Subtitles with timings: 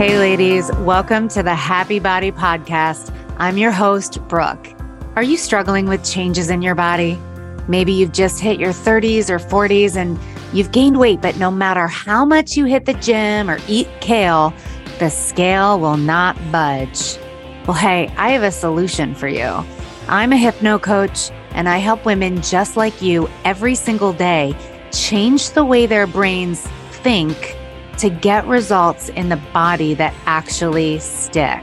[0.00, 3.14] Hey, ladies, welcome to the Happy Body Podcast.
[3.36, 4.68] I'm your host, Brooke.
[5.14, 7.20] Are you struggling with changes in your body?
[7.68, 10.18] Maybe you've just hit your 30s or 40s and
[10.54, 14.54] you've gained weight, but no matter how much you hit the gym or eat kale,
[15.00, 17.18] the scale will not budge.
[17.66, 19.62] Well, hey, I have a solution for you.
[20.08, 24.56] I'm a hypno coach and I help women just like you every single day
[24.92, 26.62] change the way their brains
[27.02, 27.54] think
[28.00, 31.62] to get results in the body that actually stick.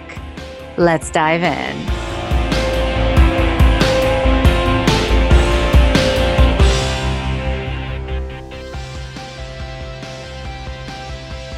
[0.77, 1.75] Let's dive in.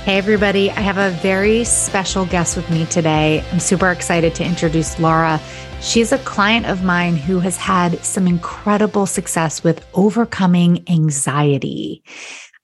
[0.05, 0.71] Hey, everybody.
[0.71, 3.43] I have a very special guest with me today.
[3.51, 5.41] I'm super excited to introduce Laura.
[5.81, 12.01] She's a client of mine who has had some incredible success with overcoming anxiety.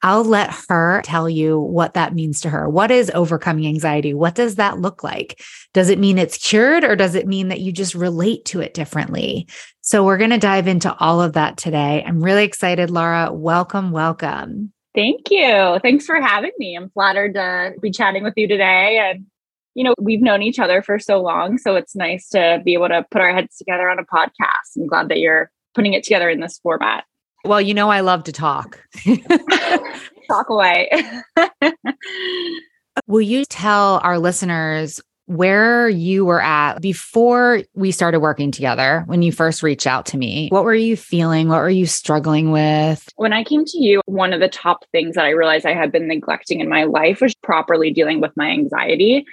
[0.05, 2.69] I'll let her tell you what that means to her.
[2.69, 4.13] What is overcoming anxiety?
[4.13, 5.41] What does that look like?
[5.73, 8.75] Does it mean it's cured or does it mean that you just relate to it
[8.75, 9.47] differently?
[9.81, 12.03] So, we're going to dive into all of that today.
[12.05, 13.33] I'm really excited, Laura.
[13.33, 14.71] Welcome, welcome.
[14.93, 15.79] Thank you.
[15.81, 16.77] Thanks for having me.
[16.77, 18.99] I'm flattered to be chatting with you today.
[18.99, 19.25] And,
[19.73, 21.57] you know, we've known each other for so long.
[21.57, 24.77] So, it's nice to be able to put our heads together on a podcast.
[24.77, 27.05] I'm glad that you're putting it together in this format.
[27.45, 28.79] Well, you know, I love to talk.
[30.27, 30.89] talk away.
[33.07, 39.21] Will you tell our listeners where you were at before we started working together when
[39.21, 40.49] you first reached out to me?
[40.49, 41.47] What were you feeling?
[41.49, 43.07] What were you struggling with?
[43.15, 45.91] When I came to you, one of the top things that I realized I had
[45.91, 49.25] been neglecting in my life was properly dealing with my anxiety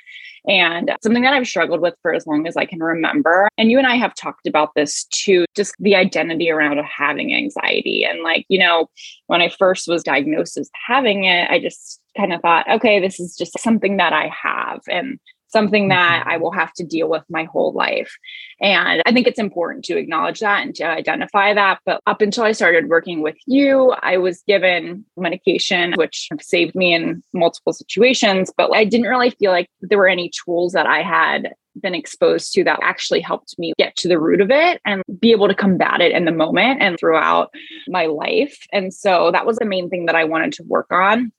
[0.46, 3.48] and something that I've struggled with for as long as I can remember.
[3.58, 8.04] And you and I have talked about this too, just the identity around having anxiety.
[8.04, 8.88] And like, you know,
[9.26, 13.20] when I first was diagnosed as having it, I just kind of thought, okay, this
[13.20, 14.80] is just something that I have.
[14.88, 15.18] And
[15.52, 16.30] something that mm-hmm.
[16.30, 18.14] I will have to deal with my whole life.
[18.60, 21.80] And I think it's important to acknowledge that and to identify that.
[21.84, 26.94] But up until I started working with you, I was given medication, which saved me
[26.94, 28.52] in multiple situations.
[28.56, 32.52] But I didn't really feel like there were any tools that I had been exposed
[32.52, 35.54] to that actually helped me get to the root of it and be able to
[35.54, 37.50] combat it in the moment and throughout
[37.88, 38.58] my life.
[38.72, 41.32] And so that was the main thing that I wanted to work on.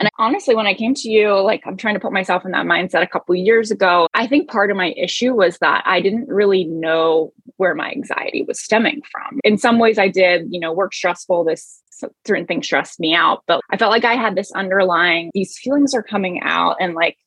[0.00, 2.64] And honestly, when I came to you, like I'm trying to put myself in that
[2.64, 6.26] mindset a couple years ago, I think part of my issue was that I didn't
[6.28, 9.38] really know where my anxiety was stemming from.
[9.44, 11.82] In some ways, I did, you know, work stressful, this
[12.26, 15.94] certain things stressed me out, but I felt like I had this underlying, these feelings
[15.94, 17.18] are coming out and like,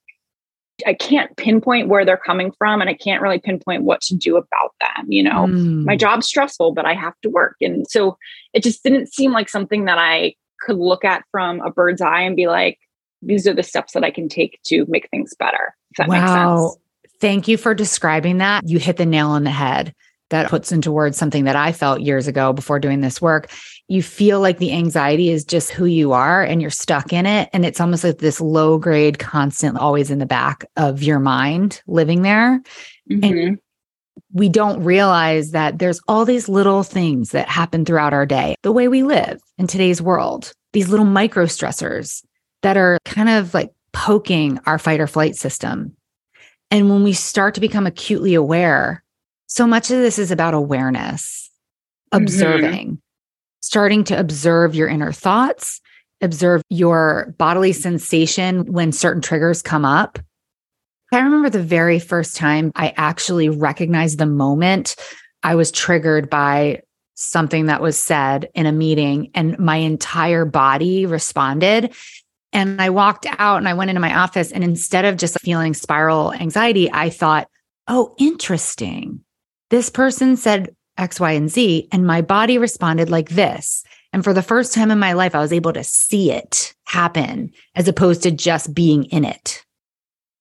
[0.88, 4.38] I can't pinpoint where they're coming from and I can't really pinpoint what to do
[4.38, 5.06] about them.
[5.12, 5.86] You know, mm.
[5.86, 7.58] my job's stressful, but I have to work.
[7.62, 8.18] And so
[8.54, 12.22] it just didn't seem like something that I could look at from a bird's eye
[12.22, 12.80] and be like,
[13.22, 15.76] these are the steps that I can take to make things better.
[15.92, 16.16] If that wow.
[16.16, 16.78] makes sense.
[17.20, 18.68] Thank you for describing that.
[18.68, 19.94] You hit the nail on the head.
[20.30, 23.52] That puts into words something that I felt years ago before doing this work.
[23.88, 27.50] You feel like the anxiety is just who you are and you're stuck in it.
[27.54, 31.84] And it's almost like this low grade, constant, always in the back of your mind
[31.86, 32.64] living there.
[33.12, 33.24] Mm-hmm.
[33.24, 33.60] And
[34.32, 38.72] we don't realize that there's all these little things that happen throughout our day, the
[38.72, 42.24] way we live in today's world, these little micro stressors
[42.64, 45.96] that are kind of like poking our fight or flight system.
[46.72, 49.04] And when we start to become acutely aware,
[49.48, 51.50] so much of this is about awareness,
[52.12, 52.24] mm-hmm.
[52.24, 52.96] observing, mm-hmm.
[53.60, 55.80] starting to observe your inner thoughts,
[56.22, 60.18] observe your bodily sensation when certain triggers come up
[61.14, 64.96] I remember the very first time I actually recognized the moment
[65.44, 66.82] I was triggered by
[67.16, 71.94] something that was said in a meeting, and my entire body responded.
[72.52, 74.52] And I walked out and I went into my office.
[74.52, 77.48] And instead of just feeling spiral anxiety, I thought,
[77.88, 79.22] oh, interesting.
[79.72, 83.84] This person said X, Y, and Z, and my body responded like this.
[84.14, 87.52] And for the first time in my life, I was able to see it happen
[87.74, 89.63] as opposed to just being in it.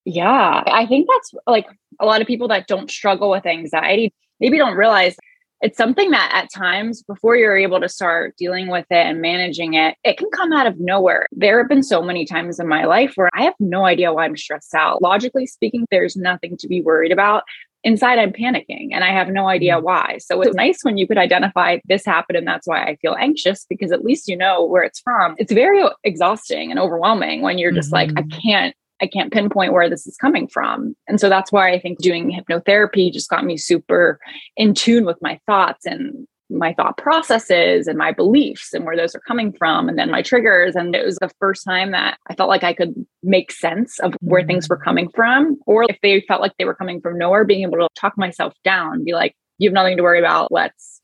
[0.05, 1.67] Yeah, I think that's like
[2.01, 5.17] a lot of people that don't struggle with anxiety maybe don't realize
[5.63, 9.75] it's something that at times before you're able to start dealing with it and managing
[9.75, 11.27] it, it can come out of nowhere.
[11.31, 14.25] There have been so many times in my life where I have no idea why
[14.25, 15.01] I'm stressed out.
[15.01, 17.45] Logically speaking, there's nothing to be worried about.
[17.85, 19.85] Inside, I'm panicking and I have no idea mm.
[19.85, 20.19] why.
[20.19, 23.65] So it's nice when you could identify this happened and that's why I feel anxious
[23.69, 25.37] because at least you know where it's from.
[25.39, 28.11] It's very exhausting and overwhelming when you're just mm-hmm.
[28.11, 28.41] like, I mm-hmm.
[28.41, 30.95] can't I can't pinpoint where this is coming from.
[31.09, 34.21] And so that's why I think doing hypnotherapy just got me super
[34.57, 39.15] in tune with my thoughts and my thought processes and my beliefs and where those
[39.15, 40.77] are coming from and then my triggers.
[40.77, 44.15] And it was the first time that I felt like I could make sense of
[44.21, 47.45] where things were coming from or if they felt like they were coming from nowhere
[47.45, 50.53] being able to talk myself down be like you have nothing to worry about.
[50.53, 51.01] Let's,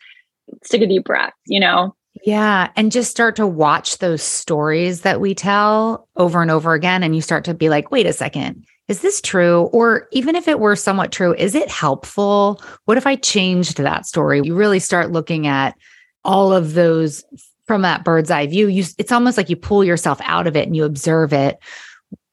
[0.49, 2.71] let's take a deep breath you know yeah.
[2.77, 7.03] And just start to watch those stories that we tell over and over again.
[7.03, 9.65] And you start to be like, wait a second, is this true?
[9.73, 12.63] Or even if it were somewhat true, is it helpful?
[12.87, 14.41] What if I changed that story?
[14.43, 15.77] You really start looking at
[16.25, 17.25] all of those
[17.67, 18.69] from that bird's eye view.
[18.69, 21.59] You, it's almost like you pull yourself out of it and you observe it.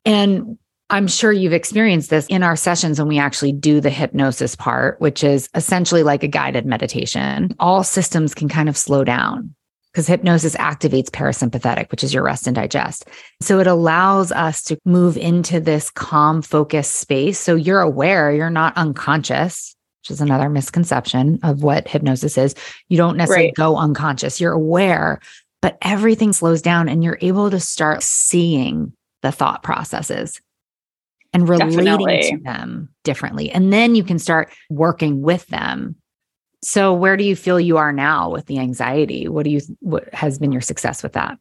[0.05, 0.57] And
[0.89, 5.01] I'm sure you've experienced this in our sessions when we actually do the hypnosis part,
[5.01, 7.55] which is essentially like a guided meditation.
[7.59, 9.55] All systems can kind of slow down
[9.95, 13.07] because hypnosis activates parasympathetic, which is your rest and digest.
[13.41, 17.39] So it allows us to move into this calm, focused space.
[17.39, 22.55] So you're aware, you're not unconscious, which is another misconception of what hypnosis is.
[22.89, 23.55] You don't necessarily right.
[23.55, 25.21] go unconscious, you're aware,
[25.61, 30.41] but everything slows down and you're able to start seeing the thought processes
[31.31, 32.31] and relating Definitely.
[32.31, 33.49] to them differently.
[33.49, 35.95] And then you can start working with them
[36.65, 39.27] so where do you feel you are now with the anxiety?
[39.27, 41.37] What do you what has been your success with that?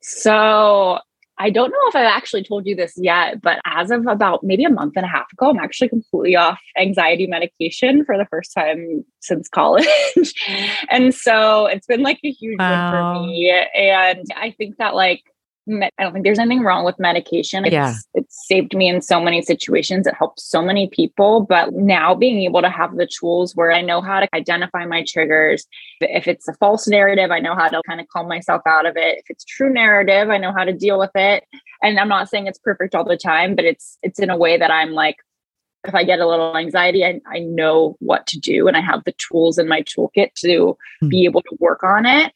[0.00, 1.00] So
[1.36, 4.64] I don't know if I've actually told you this yet, but as of about maybe
[4.64, 8.54] a month and a half ago, I'm actually completely off anxiety medication for the first
[8.54, 9.86] time since college.
[10.88, 13.20] and so it's been like a huge wow.
[13.20, 13.66] win for me.
[13.74, 15.24] And I think that like
[15.66, 17.64] I don't think there's anything wrong with medication.
[17.64, 17.94] It's, yeah.
[18.12, 20.06] it's saved me in so many situations.
[20.06, 21.40] It helps so many people.
[21.40, 25.04] But now being able to have the tools where I know how to identify my
[25.08, 25.66] triggers.
[26.00, 28.96] If it's a false narrative, I know how to kind of calm myself out of
[28.96, 29.18] it.
[29.18, 31.44] If it's true narrative, I know how to deal with it.
[31.82, 34.58] And I'm not saying it's perfect all the time, but it's it's in a way
[34.58, 35.16] that I'm like,
[35.86, 39.04] if I get a little anxiety, I, I know what to do and I have
[39.04, 41.08] the tools in my toolkit to mm-hmm.
[41.08, 42.32] be able to work on it.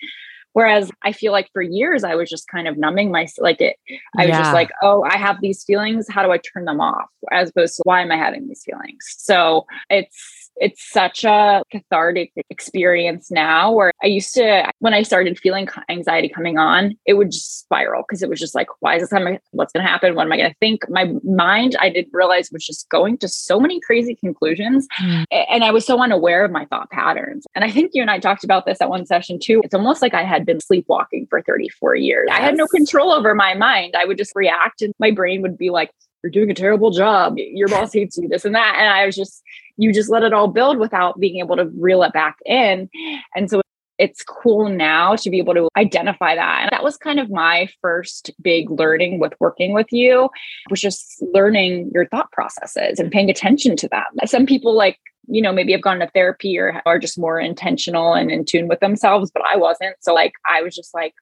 [0.58, 3.76] Whereas I feel like for years I was just kind of numbing my like it.
[4.16, 6.08] I was just like, oh, I have these feelings.
[6.10, 7.06] How do I turn them off?
[7.30, 8.98] As opposed to why am I having these feelings?
[9.18, 10.16] So it's
[10.60, 16.28] it's such a cathartic experience now where I used to, when I started feeling anxiety
[16.28, 19.38] coming on, it would just spiral because it was just like, why is this happening?
[19.50, 20.14] What's going to happen?
[20.14, 20.88] What am I going to think?
[20.88, 24.86] My mind, I didn't realize was just going to so many crazy conclusions.
[25.00, 25.24] Mm.
[25.30, 27.46] And I was so unaware of my thought patterns.
[27.54, 29.60] And I think you and I talked about this at one session too.
[29.64, 32.26] It's almost like I had been sleepwalking for 34 years.
[32.28, 32.38] Yes.
[32.38, 33.94] I had no control over my mind.
[33.96, 35.90] I would just react and my brain would be like,
[36.22, 37.34] you're doing a terrible job.
[37.36, 38.74] Your boss hates you, this and that.
[38.76, 39.40] And I was just,
[39.78, 42.90] you just let it all build without being able to reel it back in.
[43.34, 43.62] And so
[43.98, 46.62] it's cool now to be able to identify that.
[46.62, 50.30] And that was kind of my first big learning with working with you,
[50.70, 54.06] was just learning your thought processes and paying attention to that.
[54.28, 58.14] Some people like, you know, maybe have gone to therapy or are just more intentional
[58.14, 59.96] and in tune with themselves, but I wasn't.
[60.00, 61.14] So like I was just like,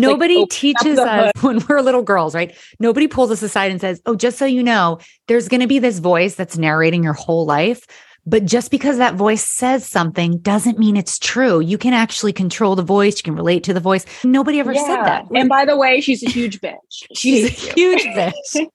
[0.00, 2.56] Nobody oh, like, teaches us when we're little girls, right?
[2.78, 5.78] Nobody pulls us aside and says, Oh, just so you know, there's going to be
[5.78, 7.86] this voice that's narrating your whole life.
[8.28, 11.60] But just because that voice says something doesn't mean it's true.
[11.60, 13.16] You can actually control the voice.
[13.16, 14.04] You can relate to the voice.
[14.22, 14.84] Nobody ever yeah.
[14.84, 15.24] said that.
[15.34, 16.76] And by the way, she's a huge bitch.
[17.14, 18.66] She's a huge bitch.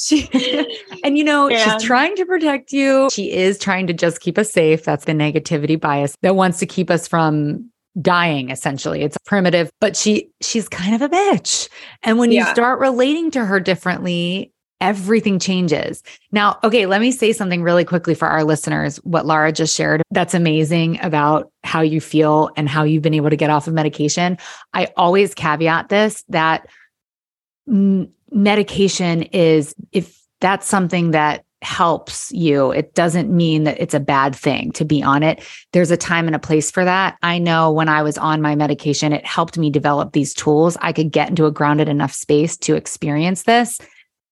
[0.00, 0.28] She,
[1.04, 1.76] and you know, yeah.
[1.76, 3.10] she's trying to protect you.
[3.12, 4.82] She is trying to just keep us safe.
[4.82, 7.69] That's the negativity bias that wants to keep us from
[8.00, 9.02] dying essentially.
[9.02, 11.68] It's primitive but she she's kind of a bitch.
[12.02, 12.46] And when yeah.
[12.46, 16.02] you start relating to her differently everything changes.
[16.32, 20.02] Now okay let me say something really quickly for our listeners what Laura just shared.
[20.10, 23.74] That's amazing about how you feel and how you've been able to get off of
[23.74, 24.38] medication.
[24.72, 26.68] I always caveat this that
[27.66, 32.70] medication is if that's something that helps you.
[32.70, 35.42] It doesn't mean that it's a bad thing to be on it.
[35.72, 37.18] There's a time and a place for that.
[37.22, 40.76] I know when I was on my medication, it helped me develop these tools.
[40.80, 43.78] I could get into a grounded enough space to experience this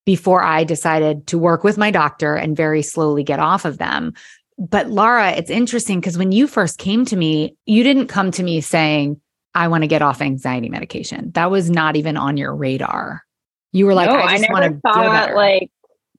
[0.06, 4.14] before I decided to work with my doctor and very slowly get off of them.
[4.56, 8.42] But Laura, it's interesting because when you first came to me, you didn't come to
[8.42, 9.20] me saying,
[9.54, 11.30] I want to get off anxiety medication.
[11.32, 13.23] That was not even on your radar.
[13.73, 15.70] You were like, no, I just I want to thought, like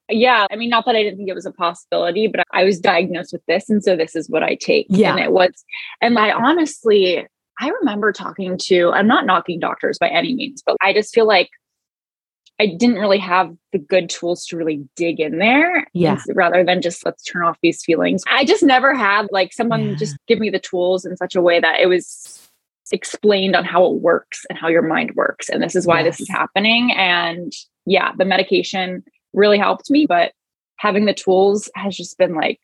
[0.09, 0.47] yeah.
[0.51, 3.33] I mean, not that I didn't think it was a possibility, but I was diagnosed
[3.33, 3.69] with this.
[3.69, 4.87] And so this is what I take.
[4.89, 5.11] Yeah.
[5.11, 5.63] And it was,
[6.01, 7.25] and I honestly,
[7.59, 11.27] I remember talking to, I'm not knocking doctors by any means, but I just feel
[11.27, 11.49] like
[12.61, 15.87] I didn't really have the good tools to really dig in there.
[15.93, 16.19] Yeah.
[16.33, 18.23] Rather than just let's turn off these feelings.
[18.29, 19.95] I just never had like someone yeah.
[19.95, 22.49] just give me the tools in such a way that it was
[22.91, 25.47] explained on how it works and how your mind works.
[25.47, 26.17] And this is why yes.
[26.17, 26.91] this is happening.
[26.91, 27.53] And
[27.85, 30.31] yeah, the medication really helped me, but
[30.77, 32.59] having the tools has just been like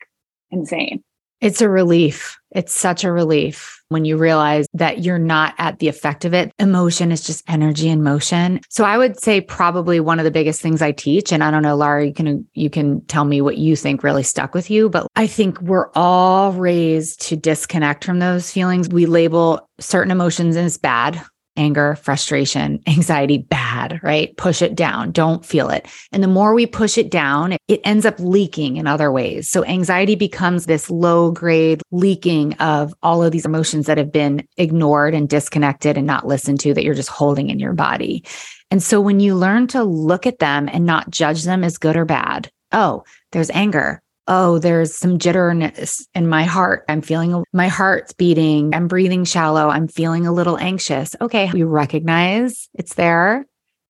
[0.50, 1.02] insane.
[1.42, 2.38] It's a relief.
[2.50, 6.50] It's such a relief when you realize that you're not at the effect of it.
[6.58, 8.60] Emotion is just energy in motion.
[8.70, 11.62] So I would say probably one of the biggest things I teach, and I don't
[11.62, 14.88] know, Laura, you can you can tell me what you think really stuck with you,
[14.88, 18.88] but I think we're all raised to disconnect from those feelings.
[18.88, 21.22] We label certain emotions as bad,
[21.56, 24.36] anger, frustration, anxiety bad, right?
[24.36, 25.12] Push it down.
[25.12, 25.86] Don't feel it.
[26.12, 29.48] And the more we push it down, it ends up leaking in other ways.
[29.48, 34.46] So anxiety becomes this low grade leaking of all of these emotions that have been
[34.56, 38.24] ignored and disconnected and not listened to that you're just holding in your body.
[38.70, 41.96] And so when you learn to look at them and not judge them as good
[41.96, 46.84] or bad, oh, there's anger oh, there's some jitterness in my heart.
[46.88, 48.74] I'm feeling my heart's beating.
[48.74, 49.68] I'm breathing shallow.
[49.68, 51.14] I'm feeling a little anxious.
[51.20, 51.50] Okay.
[51.52, 53.46] We recognize it's there.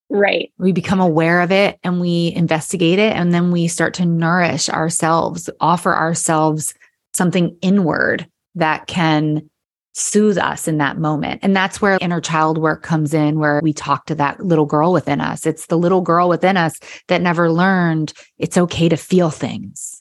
[0.08, 0.52] Right.
[0.58, 3.12] We become aware of it and we investigate it.
[3.14, 6.74] And then we start to nourish ourselves, offer ourselves
[7.12, 9.50] something inward that can
[9.94, 11.40] soothe us in that moment.
[11.42, 14.92] And that's where inner child work comes in, where we talk to that little girl
[14.92, 15.46] within us.
[15.46, 16.78] It's the little girl within us
[17.08, 19.95] that never learned it's okay to feel things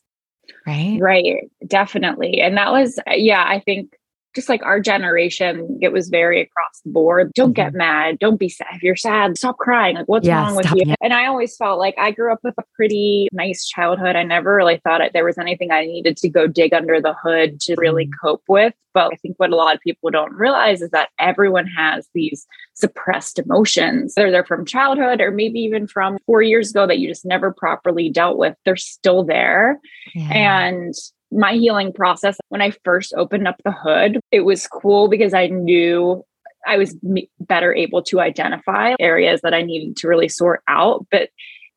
[0.66, 1.00] right?
[1.02, 2.42] Right, definitely.
[2.42, 3.96] And that was, yeah, I think
[4.36, 7.32] just like our generation, it was very across the board.
[7.34, 7.54] Don't mm-hmm.
[7.54, 8.20] get mad.
[8.20, 8.68] Don't be sad.
[8.74, 9.96] If you're sad, stop crying.
[9.96, 10.92] Like, what's yeah, wrong with you?
[10.92, 10.98] It.
[11.02, 14.16] And I always felt like I grew up with a pretty nice childhood.
[14.16, 17.14] I never really thought it, there was anything I needed to go dig under the
[17.14, 18.28] hood to really mm-hmm.
[18.28, 18.74] cope with.
[18.94, 22.48] But I think what a lot of people don't realize is that everyone has these
[22.76, 24.14] suppressed emotions.
[24.16, 27.52] Whether they're from childhood or maybe even from four years ago that you just never
[27.52, 29.80] properly dealt with, they're still there.
[30.14, 30.30] Yeah.
[30.32, 30.94] And
[31.32, 35.48] my healing process, when I first opened up the hood, it was cool because I
[35.48, 36.24] knew
[36.68, 36.96] I was
[37.40, 41.06] better able to identify areas that I needed to really sort out.
[41.12, 41.30] But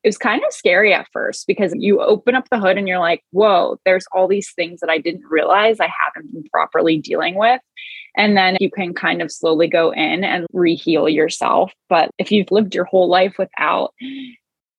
[0.03, 2.99] it was kind of scary at first because you open up the hood and you're
[2.99, 7.35] like, whoa, there's all these things that I didn't realize I haven't been properly dealing
[7.35, 7.59] with.
[8.15, 11.73] And then you can kind of slowly go in and reheal yourself.
[11.89, 13.93] But if you've lived your whole life without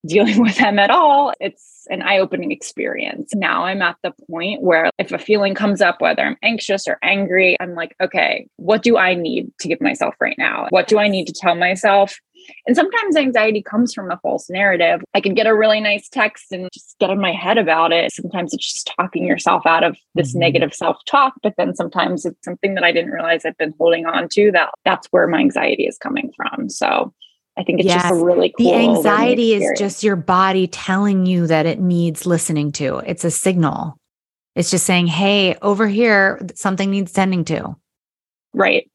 [0.07, 3.35] dealing with them at all, it's an eye opening experience.
[3.35, 6.99] Now I'm at the point where if a feeling comes up, whether I'm anxious or
[7.03, 10.67] angry, I'm like, okay, what do I need to give myself right now?
[10.71, 12.19] What do I need to tell myself?
[12.67, 15.03] And sometimes anxiety comes from a false narrative.
[15.15, 18.13] I can get a really nice text and just get in my head about it.
[18.13, 20.41] Sometimes it's just talking yourself out of this mm-hmm.
[20.41, 24.07] negative self talk, but then sometimes it's something that I didn't realize I've been holding
[24.07, 26.69] on to that that's where my anxiety is coming from.
[26.71, 27.13] So
[27.59, 28.03] I think it's yes.
[28.03, 28.71] just a really cool.
[28.71, 32.99] The anxiety is just your body telling you that it needs listening to.
[32.99, 33.97] It's a signal.
[34.55, 37.77] It's just saying, hey, over here, something needs tending to.
[38.55, 38.91] Right.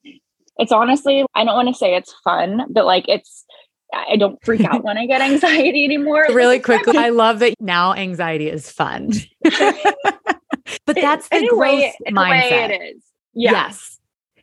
[0.57, 3.45] It's honestly, I don't want to say it's fun, but like it's,
[3.93, 6.25] I don't freak out when I get anxiety anymore.
[6.31, 9.11] really quickly, I love that now anxiety is fun.
[9.43, 12.69] but that's the growth mindset.
[12.69, 13.03] it is.
[13.33, 13.51] Yeah.
[13.51, 13.94] Yes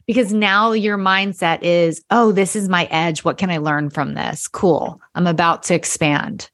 [0.07, 3.25] because now your mindset is, oh, this is my edge.
[3.25, 4.49] What can I learn from this?
[4.49, 5.01] Cool.
[5.15, 6.51] I'm about to expand.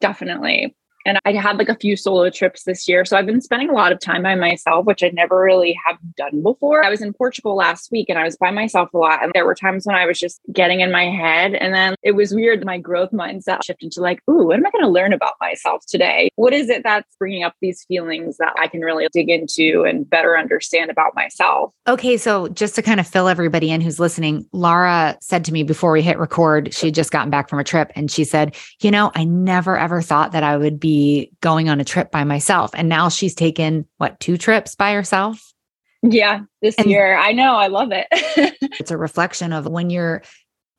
[0.00, 0.74] Definitely.
[1.06, 3.04] And I had like a few solo trips this year.
[3.04, 5.96] So I've been spending a lot of time by myself, which I never really have
[6.16, 6.84] done before.
[6.84, 9.22] I was in Portugal last week and I was by myself a lot.
[9.22, 11.54] And there were times when I was just getting in my head.
[11.54, 12.64] And then it was weird.
[12.64, 15.84] My growth mindset shifted to like, ooh, what am I going to learn about myself
[15.86, 16.30] today?
[16.36, 20.08] What is it that's bringing up these feelings that I can really dig into and
[20.08, 21.72] better understand about myself?
[21.86, 22.16] Okay.
[22.16, 25.92] So just to kind of fill everybody in who's listening, Laura said to me before
[25.92, 28.90] we hit record, she had just gotten back from a trip and she said, you
[28.90, 32.24] know, I never ever thought that I would be be going on a trip by
[32.24, 32.72] myself.
[32.74, 35.54] And now she's taken what, two trips by herself?
[36.02, 37.16] Yeah, this and year.
[37.16, 37.54] I know.
[37.54, 38.08] I love it.
[38.10, 40.22] it's a reflection of when you're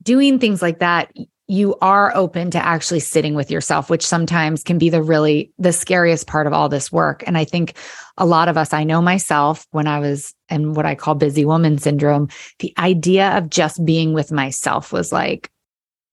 [0.03, 1.13] doing things like that,
[1.48, 5.72] you are open to actually sitting with yourself, which sometimes can be the really the
[5.72, 7.24] scariest part of all this work.
[7.25, 7.75] And I think
[8.18, 11.46] a lot of us, I know myself when I was in what I call busy
[11.46, 12.27] woman syndrome,
[12.60, 15.50] the idea of just being with myself was like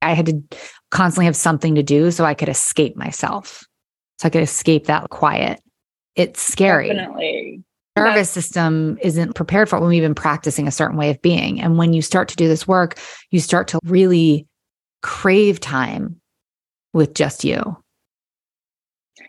[0.02, 0.42] I had to
[0.92, 3.67] constantly have something to do so I could escape myself
[4.18, 5.60] so I could escape that quiet.
[6.14, 6.88] It's scary.
[6.88, 7.62] Definitely.
[7.96, 11.60] Nervous system isn't prepared for it when we've been practicing a certain way of being.
[11.60, 12.98] And when you start to do this work,
[13.30, 14.46] you start to really
[15.02, 16.20] crave time
[16.92, 17.76] with just you.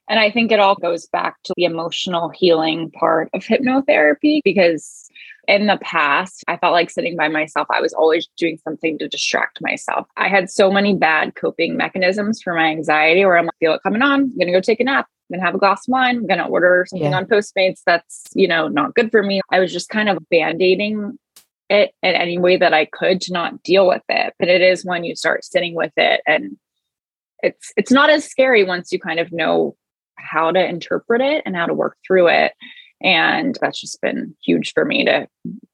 [0.08, 5.09] And I think it all goes back to the emotional healing part of hypnotherapy because
[5.48, 9.08] in the past, I felt like sitting by myself, I was always doing something to
[9.08, 10.08] distract myself.
[10.18, 13.84] I had so many bad coping mechanisms for my anxiety where I'm like, feel it
[13.84, 15.08] coming on, I'm gonna go take a nap.
[15.30, 16.18] I'm gonna have a glass of wine.
[16.18, 17.18] I'm gonna order something yeah.
[17.18, 19.42] on Postmates that's, you know, not good for me.
[19.52, 21.18] I was just kind of band-aiding
[21.70, 24.34] it in any way that I could to not deal with it.
[24.40, 26.58] But it is when you start sitting with it and
[27.42, 29.76] it's it's not as scary once you kind of know
[30.16, 32.52] how to interpret it and how to work through it
[33.02, 35.28] And that's just been huge for me to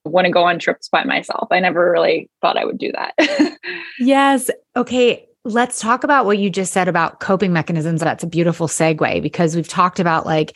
[0.04, 1.48] want to go on trips by myself.
[1.52, 3.58] I never really thought I would do that.
[4.00, 4.50] yes.
[4.76, 5.28] Okay.
[5.44, 8.02] Let's talk about what you just said about coping mechanisms.
[8.02, 10.56] That's a beautiful segue because we've talked about like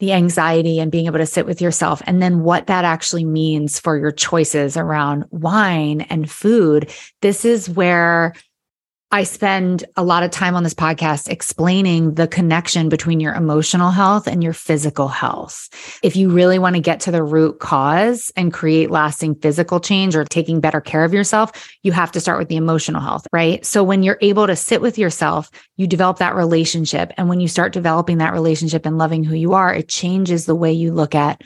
[0.00, 3.78] the anxiety and being able to sit with yourself, and then what that actually means
[3.78, 6.90] for your choices around wine and food.
[7.20, 8.34] This is where
[9.14, 13.90] I spend a lot of time on this podcast explaining the connection between your emotional
[13.90, 15.68] health and your physical health.
[16.02, 20.16] If you really want to get to the root cause and create lasting physical change
[20.16, 21.52] or taking better care of yourself,
[21.82, 23.62] you have to start with the emotional health, right?
[23.66, 27.12] So when you're able to sit with yourself, you develop that relationship.
[27.18, 30.54] And when you start developing that relationship and loving who you are, it changes the
[30.54, 31.42] way you look at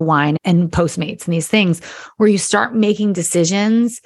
[0.00, 1.84] wine and Postmates and these things
[2.16, 4.00] where you start making decisions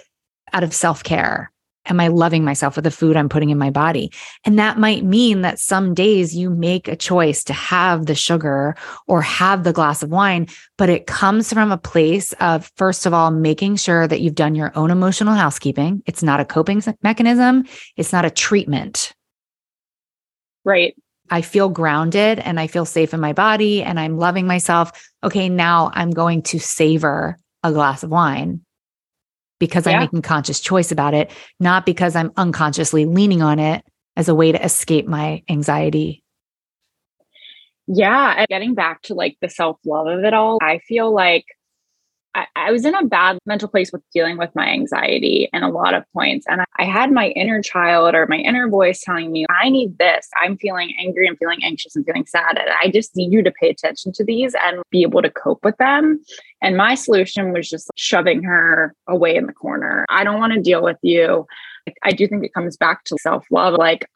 [0.53, 1.51] out of self care
[1.87, 4.13] Am I loving myself with the food I'm putting in my body?
[4.45, 8.77] And that might mean that some days you make a choice to have the sugar
[9.09, 10.47] or have the glass of wine,
[10.77, 14.55] but it comes from a place of, first of all, making sure that you've done
[14.55, 16.03] your own emotional housekeeping.
[16.07, 17.65] It's not a coping mechanism,
[17.97, 19.13] it's not a treatment.
[20.65, 20.95] Right.
[21.31, 24.91] I feel grounded and I feel safe in my body and I'm loving myself.
[25.23, 28.63] Okay, now I'm going to savor a glass of wine
[29.61, 29.93] because yeah.
[29.93, 33.85] I'm making conscious choice about it, not because I'm unconsciously leaning on it
[34.17, 36.25] as a way to escape my anxiety.
[37.87, 38.35] Yeah.
[38.39, 41.45] And getting back to like the self love of it all, I feel like
[42.35, 45.69] I, I, was in a bad mental place with dealing with my anxiety and a
[45.69, 46.47] lot of points.
[46.49, 49.99] And I, I had my inner child or my inner voice telling me, I need
[49.99, 50.29] this.
[50.41, 51.29] I'm feeling angry.
[51.29, 51.97] I'm feeling anxious.
[51.97, 52.59] I'm feeling sad.
[52.59, 55.65] And I just need you to pay attention to these and be able to cope
[55.65, 56.21] with them.
[56.63, 60.05] And my solution was just shoving her away in the corner.
[60.09, 61.47] I don't want to deal with you.
[62.03, 63.75] I do think it comes back to self love.
[63.75, 64.07] Like,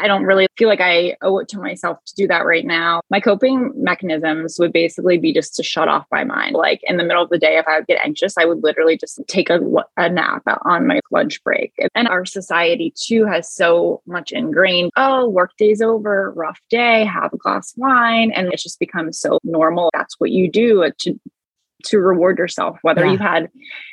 [0.00, 3.00] I don't really feel like I owe it to myself to do that right now.
[3.10, 6.54] My coping mechanisms would basically be just to shut off my mind.
[6.54, 8.96] Like, in the middle of the day, if I would get anxious, I would literally
[8.96, 9.60] just take a,
[9.96, 11.72] a nap on my lunch break.
[11.94, 17.32] And our society, too, has so much ingrained oh, work day's over, rough day, have
[17.32, 18.32] a glass of wine.
[18.32, 19.90] And it's just become so normal.
[19.92, 21.20] That's what you do to
[21.84, 23.12] to reward yourself whether yeah.
[23.12, 23.48] you had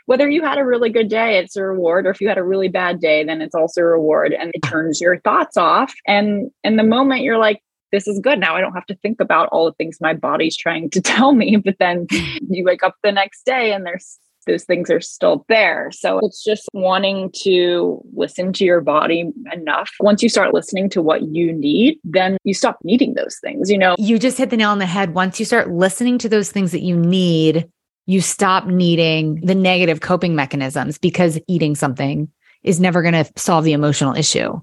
[0.06, 2.44] whether you had a really good day it's a reward or if you had a
[2.44, 6.50] really bad day then it's also a reward and it turns your thoughts off and
[6.64, 9.48] in the moment you're like this is good now i don't have to think about
[9.52, 12.38] all the things my body's trying to tell me but then hmm.
[12.50, 15.90] you wake up the next day and there's those things are still there.
[15.92, 19.92] So it's just wanting to listen to your body enough.
[20.00, 23.78] Once you start listening to what you need, then you stop needing those things, you
[23.78, 23.96] know?
[23.98, 25.14] You just hit the nail on the head.
[25.14, 27.68] Once you start listening to those things that you need,
[28.06, 32.32] you stop needing the negative coping mechanisms because eating something
[32.64, 34.60] is never going to solve the emotional issue.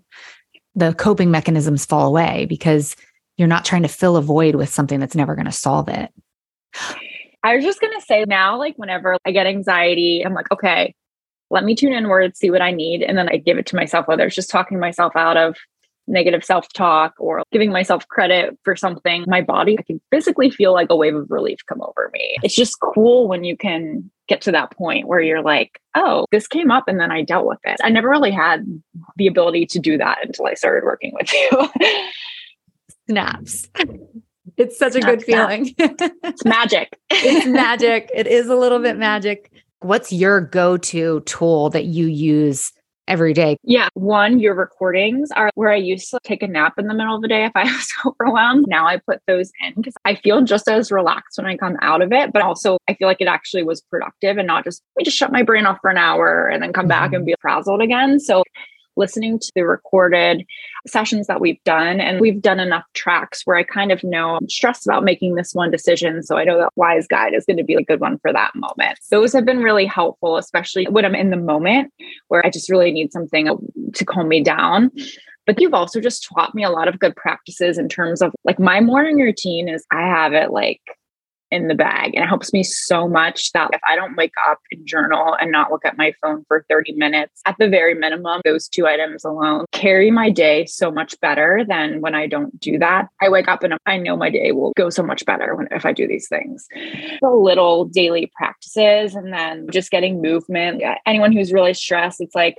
[0.75, 2.97] The coping mechanisms fall away because
[3.37, 6.11] you're not trying to fill a void with something that's never going to solve it.
[7.43, 10.95] I was just going to say now, like, whenever I get anxiety, I'm like, okay,
[11.51, 13.03] let me tune inward, see what I need.
[13.03, 15.57] And then I give it to myself, whether it's just talking myself out of
[16.13, 20.73] negative self talk or giving myself credit for something, my body, I can physically feel
[20.73, 22.37] like a wave of relief come over me.
[22.43, 26.47] It's just cool when you can get to that point where you're like, oh, this
[26.47, 27.81] came up and then I dealt with it.
[27.83, 28.65] I never really had
[29.17, 31.33] the ability to do that until I started working with
[31.81, 32.09] you.
[33.09, 33.69] Snaps.
[34.57, 35.75] It's such a good feeling.
[35.79, 36.99] it's magic.
[37.11, 38.11] it's magic.
[38.15, 39.51] It is a little bit magic.
[39.81, 42.73] What's your go to tool that you use
[43.09, 43.57] every day?
[43.63, 43.89] Yeah.
[43.95, 47.23] One, your recordings are where I used to take a nap in the middle of
[47.23, 48.67] the day if I was overwhelmed.
[48.69, 52.03] Now I put those in because I feel just as relaxed when I come out
[52.03, 55.01] of it, but also I feel like it actually was productive and not just, let
[55.01, 56.89] me just shut my brain off for an hour and then come mm-hmm.
[56.89, 58.21] back and be frazzled again.
[58.21, 58.43] So
[58.97, 60.45] listening to the recorded
[60.87, 62.01] sessions that we've done.
[62.01, 65.55] And we've done enough tracks where I kind of know I'm stressed about making this
[65.55, 66.23] one decision.
[66.23, 68.55] So I know that Wise Guide is going to be a good one for that
[68.55, 68.99] moment.
[69.11, 71.93] Those have been really helpful, especially when I'm in the moment
[72.29, 73.49] where I just really need something
[73.95, 74.91] to calm me down.
[75.47, 78.61] But you've also just taught me a lot of good practices in terms of like
[78.61, 80.81] my morning routine is I have it like
[81.53, 82.15] in the bag.
[82.15, 85.53] And it helps me so much that if I don't wake up and journal and
[85.53, 89.23] not look at my phone for 30 minutes, at the very minimum, those two items
[89.23, 93.09] alone carry my day so much better than when I don't do that.
[93.21, 95.85] I wake up and I know my day will go so much better when if
[95.85, 96.67] I do these things.
[97.21, 100.83] The little daily practices and then just getting movement.
[101.05, 102.57] Anyone who's really stressed, it's like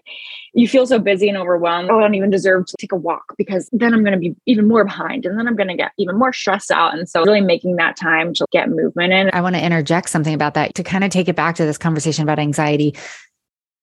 [0.54, 1.90] you feel so busy and overwhelmed.
[1.90, 4.36] Oh, I don't even deserve to take a walk because then I'm going to be
[4.46, 6.96] even more behind and then I'm going to get even more stressed out.
[6.96, 9.34] And so really making that time to get movement movement.
[9.34, 11.78] I want to interject something about that to kind of take it back to this
[11.78, 12.96] conversation about anxiety.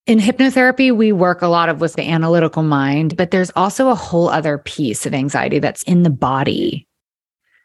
[0.07, 3.95] In hypnotherapy, we work a lot of with the analytical mind, but there's also a
[3.95, 6.89] whole other piece of anxiety that's in the body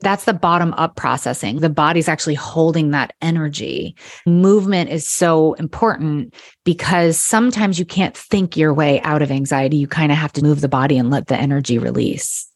[0.01, 1.59] that's the bottom up processing.
[1.59, 3.95] The body's actually holding that energy.
[4.25, 9.77] Movement is so important because sometimes you can't think your way out of anxiety.
[9.77, 12.47] You kind of have to move the body and let the energy release.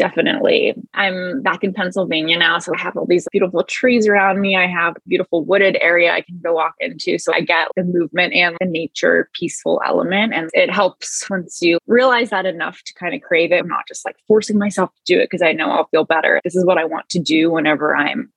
[0.00, 0.74] Definitely.
[0.94, 2.58] I'm back in Pennsylvania now.
[2.58, 4.56] So I have all these beautiful trees around me.
[4.56, 7.18] I have a beautiful wooded area I can go walk into.
[7.18, 10.32] So I get the movement and the nature peaceful element.
[10.32, 13.58] And it helps once you realize that enough to kind of crave it.
[13.58, 16.40] I'm not just like forcing myself to do it because I know I'll feel better.
[16.44, 18.32] This is what I want to do whenever I'm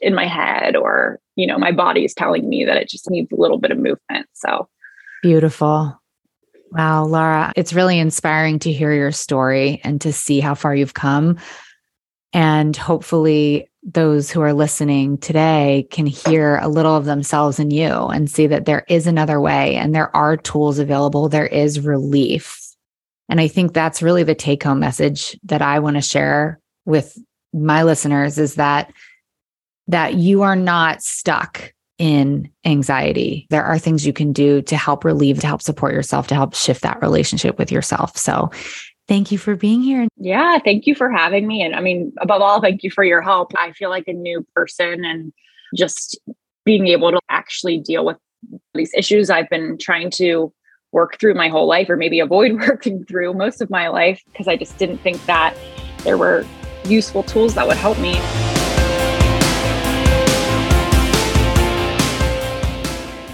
[0.00, 3.30] in my head or, you know, my body is telling me that it just needs
[3.30, 4.26] a little bit of movement.
[4.32, 4.68] So
[5.22, 5.99] beautiful.
[6.72, 10.94] Wow, Laura, it's really inspiring to hear your story and to see how far you've
[10.94, 11.38] come.
[12.32, 17.90] And hopefully, those who are listening today can hear a little of themselves in you
[17.90, 21.28] and see that there is another way and there are tools available.
[21.28, 22.60] There is relief.
[23.28, 27.18] And I think that's really the take home message that I want to share with
[27.52, 28.92] my listeners is that
[29.88, 33.46] that you are not stuck in anxiety.
[33.50, 36.54] There are things you can do to help relieve, to help support yourself, to help
[36.54, 38.16] shift that relationship with yourself.
[38.16, 38.50] So,
[39.06, 40.08] thank you for being here.
[40.16, 41.62] Yeah, thank you for having me.
[41.62, 43.52] And I mean, above all, thank you for your help.
[43.56, 45.32] I feel like a new person and
[45.76, 46.18] just
[46.64, 48.16] being able to actually deal with
[48.72, 50.52] these issues I've been trying to
[50.92, 54.48] work through my whole life, or maybe avoid working through most of my life, because
[54.48, 55.54] I just didn't think that
[56.04, 56.46] there were
[56.86, 58.14] useful tools that would help me.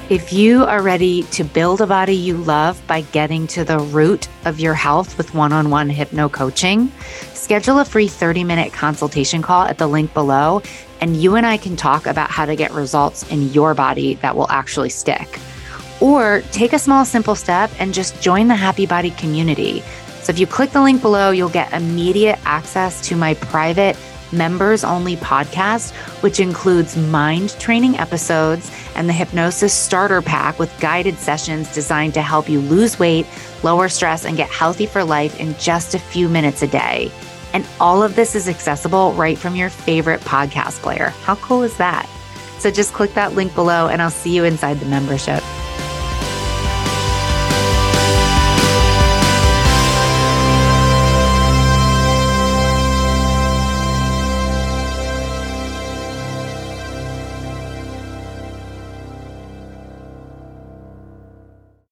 [0.09, 4.29] If you are ready to build a body you love by getting to the root
[4.45, 6.92] of your health with one on one hypno coaching,
[7.33, 10.62] schedule a free 30 minute consultation call at the link below,
[11.01, 14.37] and you and I can talk about how to get results in your body that
[14.37, 15.40] will actually stick.
[16.01, 19.81] Or take a small, simple step and just join the Happy Body community.
[20.23, 23.97] So if you click the link below, you'll get immediate access to my private
[24.32, 31.16] members only podcast, which includes mind training episodes and the hypnosis starter pack with guided
[31.16, 33.26] sessions designed to help you lose weight,
[33.62, 37.10] lower stress, and get healthy for life in just a few minutes a day.
[37.52, 41.08] And all of this is accessible right from your favorite podcast player.
[41.22, 42.08] How cool is that?
[42.58, 45.42] So just click that link below and I'll see you inside the membership.